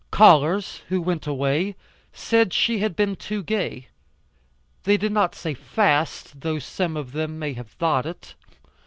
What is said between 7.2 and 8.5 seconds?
may have thought it.